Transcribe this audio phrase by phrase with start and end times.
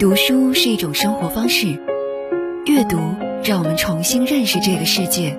[0.00, 1.78] 读书是一种生活方式，
[2.64, 2.96] 阅读
[3.44, 5.38] 让我们重新认识这个世界。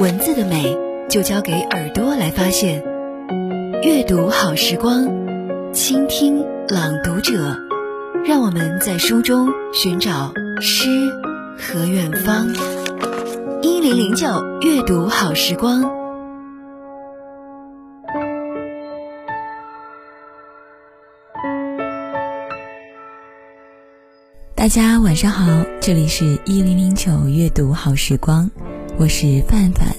[0.00, 0.76] 文字的美
[1.08, 2.82] 就交给耳朵来发现。
[3.84, 5.06] 阅读好时光，
[5.72, 7.56] 倾听朗读者，
[8.24, 10.88] 让我们在书中寻找诗
[11.56, 12.48] 和远方。
[13.62, 14.26] 一零零九
[14.60, 16.05] 阅读好时光。
[24.66, 28.50] 大家晚上好，这里是一零零九阅读好时光，
[28.98, 29.94] 我是范范。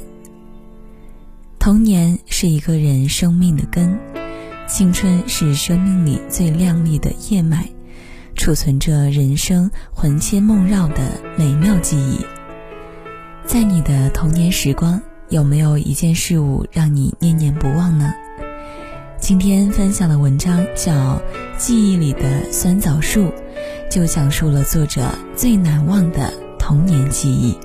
[1.57, 3.97] 童年是一个人生命的根，
[4.67, 7.69] 青春是生命里最亮丽的叶脉，
[8.35, 10.97] 储存着人生魂牵梦绕的
[11.37, 12.19] 美妙记忆。
[13.45, 18.13] 在你的童年时光，有没有一件事物让你念念不忘呢？
[19.17, 20.91] 今天分享的文章叫
[21.57, 23.21] 《记忆里的酸枣树》。
[23.97, 27.57] 就讲述了作者最难忘的童年记忆。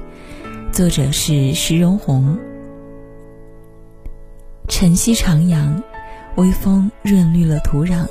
[0.72, 2.38] 作者是石荣红。
[4.66, 5.82] 晨曦徜徉，
[6.36, 8.06] 微风润绿了土壤，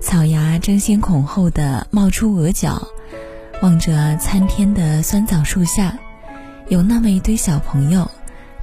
[0.00, 2.88] 草芽争先恐后的冒出额角。
[3.62, 5.96] 望着参天的酸枣树下，
[6.66, 8.10] 有那么一堆小朋友，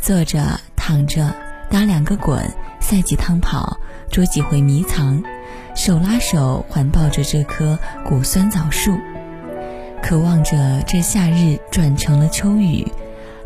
[0.01, 1.33] 坐着、躺着，
[1.69, 2.43] 打两个滚，
[2.81, 3.77] 赛几趟跑，
[4.09, 5.23] 捉几回迷藏。
[5.75, 8.97] 手拉手环抱着这棵古酸枣树，
[10.01, 12.85] 渴望着这夏日转成了秋雨，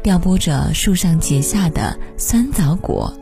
[0.04, 3.14] 撩拨着树上结下的酸枣果。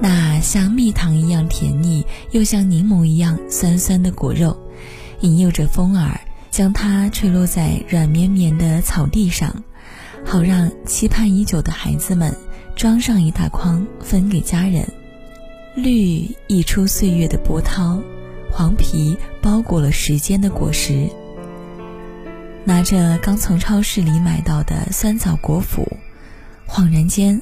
[0.00, 4.56] 那像蜜糖一样甜腻，又像柠檬一样酸酸的果肉，
[5.20, 9.62] 引诱着风儿，将它吹落在软绵绵的草地上，
[10.24, 12.34] 好让期盼已久的孩子们
[12.74, 14.84] 装上一大筐，分给家人。
[15.74, 17.98] 绿溢出岁月的波涛，
[18.50, 21.08] 黄皮包裹了时间的果实。
[22.64, 25.82] 拿着刚从超市里买到的酸枣果脯，
[26.68, 27.40] 恍然间，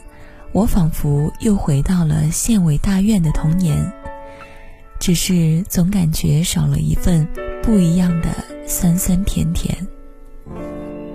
[0.53, 3.93] 我仿佛又回到了县委大院的童年，
[5.01, 7.27] 只是总感觉少了一份
[7.65, 8.29] 不一样的
[8.65, 9.77] 酸酸甜甜。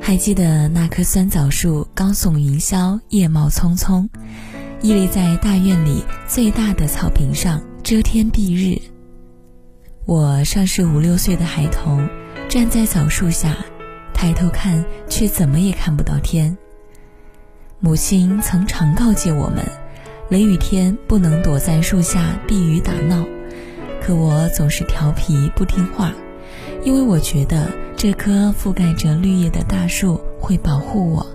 [0.02, 4.10] 还记得那棵酸枣树高耸云霄，叶茂葱葱。
[4.82, 8.80] 屹立在大院里最大的草坪上，遮天蔽日。
[10.06, 12.08] 我尚是五六岁的孩童，
[12.48, 13.56] 站在枣树下，
[14.14, 16.56] 抬头看，却怎么也看不到天。
[17.80, 19.66] 母亲曾常告诫我们，
[20.30, 23.26] 雷雨天不能躲在树下避雨打闹，
[24.02, 26.14] 可我总是调皮不听话，
[26.84, 31.26] 因为我觉得这棵覆盖着绿叶的大树会保护我。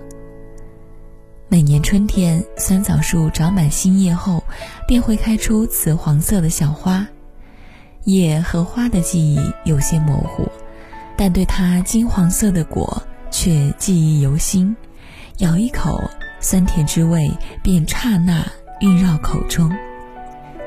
[1.51, 4.41] 每年春天，酸枣树长满新叶后，
[4.87, 7.05] 便会开出紫黄色的小花。
[8.05, 10.49] 叶和花的记忆有些模糊，
[11.17, 14.73] 但对它金黄色的果却记忆犹新。
[15.39, 16.01] 咬一口，
[16.39, 17.29] 酸甜之味
[17.61, 18.47] 便刹那
[18.79, 19.69] 晕绕口中。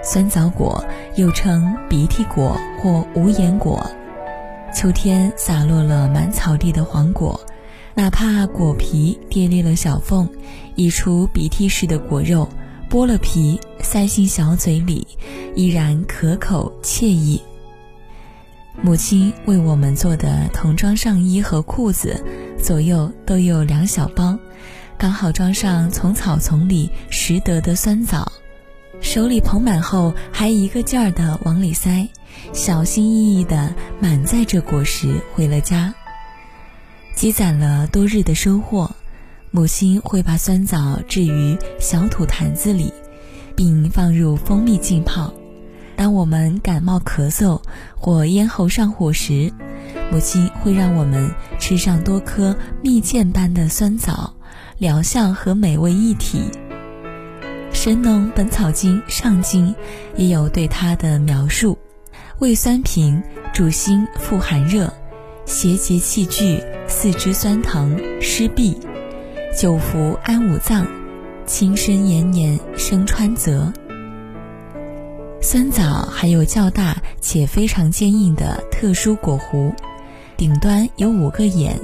[0.02, 0.84] 酸枣果
[1.16, 3.90] 又称鼻涕果或无眼果，
[4.70, 7.40] 秋天洒落了满草地的黄果。
[7.96, 10.28] 哪怕果皮跌裂了小缝，
[10.74, 12.48] 溢出鼻涕似的果肉，
[12.90, 15.06] 剥了皮塞进小嘴里，
[15.54, 17.40] 依然可口惬意。
[18.82, 22.20] 母亲为我们做的童装上衣和裤子，
[22.60, 24.36] 左右都有两小包，
[24.98, 28.30] 刚好装上从草丛里拾得的酸枣，
[29.00, 32.08] 手里捧满后还一个劲儿的往里塞，
[32.52, 35.94] 小心翼翼地满载着果实回了家。
[37.14, 38.90] 积攒了多日的收获，
[39.50, 42.92] 母亲会把酸枣置于小土坛子里，
[43.56, 45.32] 并放入蜂蜜浸泡。
[45.96, 47.62] 当我们感冒咳嗽
[47.94, 49.52] 或咽喉上火时，
[50.10, 54.34] 母亲会让我们吃上多颗蜜饯般的酸枣，
[54.78, 56.50] 疗效和美味一体。
[57.72, 59.72] 《神农本草经》上经
[60.16, 61.78] 也有对它的描述：
[62.40, 63.22] 味酸平，
[63.52, 64.92] 主心腹寒热。
[65.46, 68.74] 邪结气聚，四肢酸疼，湿痹，
[69.56, 70.86] 久服安五脏，
[71.46, 73.70] 轻身延年生川泽。
[75.42, 79.70] 酸枣还有较大且非常坚硬的特殊果核，
[80.36, 81.78] 顶端有五个眼。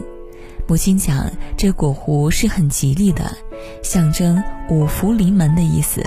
[0.67, 3.31] 母亲讲，这果核是很吉利的，
[3.83, 6.03] 象征五福临门的意思。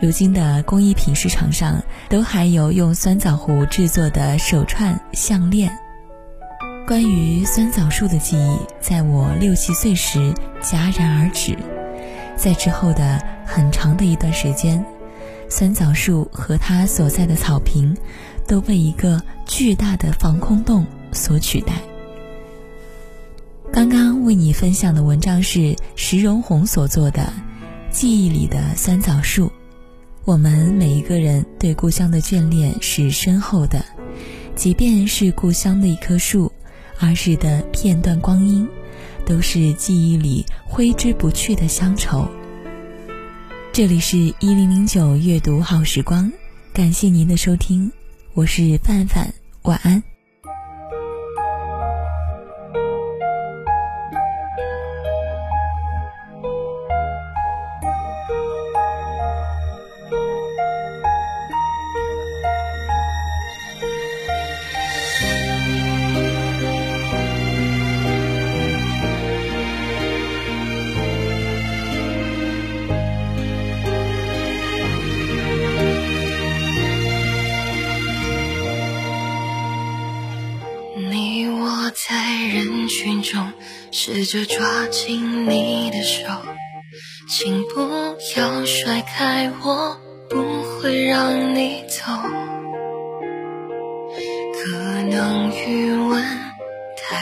[0.00, 5.76] 如今的工艺品市场上都还有用酸枣核制作的手串、项链。
[6.88, 10.32] 关于酸枣树的记忆，在我六七岁时
[10.62, 11.54] 戛然而止。
[12.34, 14.82] 在之后的很长的一段时间，
[15.50, 17.94] 酸枣树和它所在的草坪，
[18.46, 20.82] 都被一个巨大的防空洞
[21.12, 21.74] 所取代。
[23.70, 27.20] 刚刚为你分享的文章是石荣红所做的
[27.94, 29.46] 《记忆里的酸枣树》。
[30.24, 33.84] 我们每一个人对故乡的眷恋是深厚的，
[34.56, 36.50] 即便是故乡的一棵树，
[37.00, 38.68] 儿时的片段光阴，
[39.24, 42.28] 都是记忆里挥之不去的乡愁。
[43.72, 46.32] 这里是一零零九阅读好时光，
[46.72, 47.90] 感谢您的收听，
[48.34, 50.17] 我是范范，晚安。
[84.00, 86.22] 试着抓紧你的手，
[87.28, 89.98] 请不要甩开我，
[90.30, 92.04] 不会让你走。
[94.54, 96.22] 可能余温
[96.96, 97.18] 太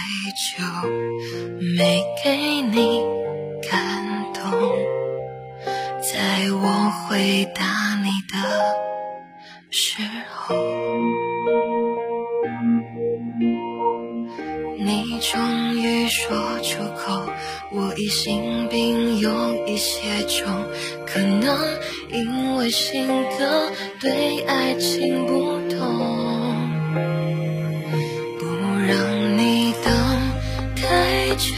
[0.59, 0.63] 久，
[1.75, 3.01] 没给你
[3.71, 4.43] 感动，
[6.03, 7.65] 在我回答
[8.03, 8.37] 你的
[9.71, 10.03] 时
[15.21, 17.29] 终于说出口，
[17.73, 20.47] 我疑心病有一些重，
[21.07, 21.57] 可能
[22.11, 23.07] 因为性
[23.39, 23.71] 格
[24.01, 25.79] 对爱情不懂，
[28.39, 28.45] 不
[28.87, 29.93] 让你等
[30.77, 31.55] 太久，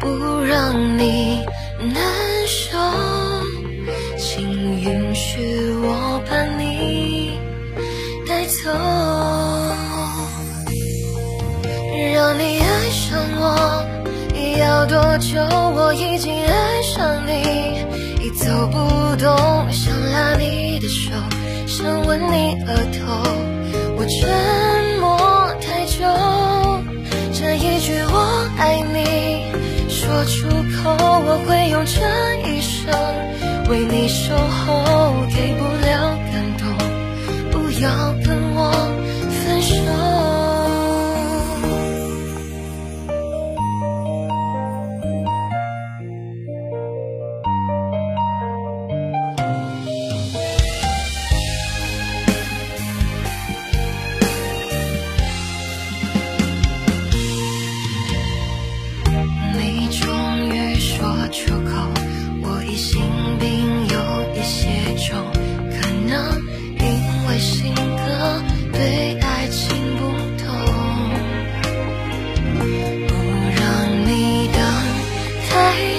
[0.00, 0.08] 不
[0.44, 1.44] 让你
[1.78, 2.78] 难受，
[14.82, 15.40] 要多久？
[15.76, 17.84] 我已经爱上你，
[18.20, 21.12] 已走不动，想拉你的手，
[21.68, 23.22] 想吻你额头。
[23.96, 26.02] 我沉默太久，
[27.32, 29.52] 这一句我爱你
[29.88, 32.00] 说出口，我会用这
[32.48, 32.92] 一生
[33.70, 35.12] 为你守候。
[35.30, 36.66] 给不了感动，
[37.52, 38.72] 不要跟我
[39.30, 40.21] 分手。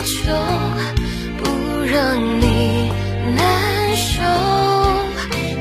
[0.04, 0.12] 就
[1.38, 1.44] 不
[1.86, 2.92] 让你
[3.36, 4.22] 难受，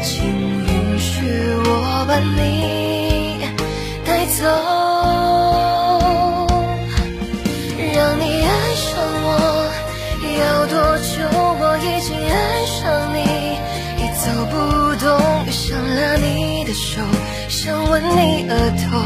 [0.03, 1.23] 请允许
[1.65, 3.39] 我把你
[4.05, 4.43] 带走，
[7.95, 8.91] 让你爱上
[9.23, 9.27] 我。
[10.41, 11.15] 要多久？
[11.61, 12.35] 我已经爱
[12.67, 12.83] 上
[13.15, 13.19] 你，
[14.03, 14.53] 已走不
[14.97, 15.09] 动，
[15.53, 17.01] 想拉你的手，
[17.49, 18.53] 想吻你额
[18.91, 18.99] 头。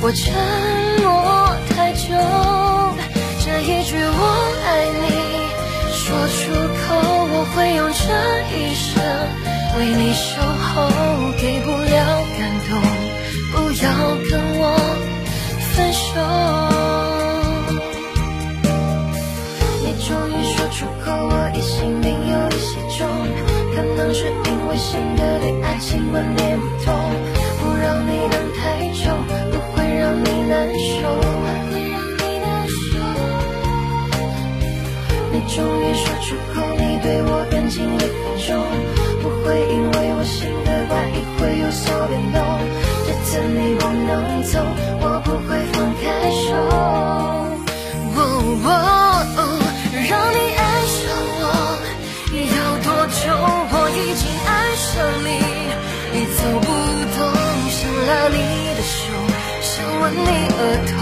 [0.00, 0.32] 我沉
[1.02, 1.43] 默。
[3.84, 4.00] 句我
[4.64, 4.66] 爱
[5.04, 5.04] 你
[5.92, 6.40] 说出
[6.80, 6.96] 口，
[7.28, 8.00] 我会用这
[8.56, 8.88] 一生
[9.76, 10.72] 为你守候。
[11.36, 12.72] 给不了感动，
[13.52, 13.86] 不要
[14.30, 14.62] 跟我
[15.74, 16.02] 分手。
[19.82, 23.06] 你终于说出口，我疑心病有一些重，
[23.74, 26.94] 可能是因为性格对爱情观念不同。
[27.60, 28.62] 不让你等太
[28.94, 29.12] 久，
[29.52, 31.20] 不会让你难受
[35.46, 38.12] 终于说出口，你对我感情的比
[38.46, 38.56] 重，
[39.22, 42.36] 不会因为我性格怪异会有所变动。
[43.06, 44.58] 这次你不能走，
[45.00, 46.46] 我不会放开手。
[48.16, 48.18] 哦
[48.64, 48.68] 哦
[49.36, 49.38] 哦
[50.08, 50.98] 让你爱上
[51.40, 51.44] 我
[52.34, 53.22] 要多久？
[53.70, 54.90] 我已经爱上
[55.24, 55.28] 你，
[56.12, 56.66] 你走不
[57.14, 57.20] 动，
[57.70, 58.36] 想拉你
[58.74, 59.02] 的手，
[59.60, 60.60] 想吻你额
[60.90, 60.92] 头，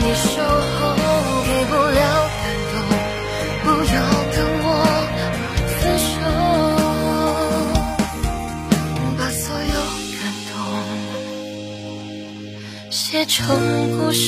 [0.00, 0.78] 你守候
[1.44, 2.00] 给不了
[2.38, 2.74] 感动
[3.62, 3.96] 不要
[4.32, 4.66] 跟我
[5.78, 6.10] 分手
[9.18, 9.76] 把所有
[10.18, 10.52] 感动
[12.90, 13.36] 写成
[13.98, 14.24] 故事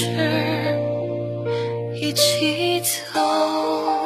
[1.94, 3.99] 一起走。